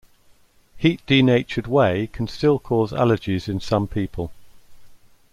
Heat-denatured 0.77 1.67
whey 1.67 2.07
can 2.07 2.27
still 2.27 2.57
cause 2.57 2.91
allergies 2.91 3.47
in 3.47 3.59
some 3.59 3.87
people. 3.87 4.31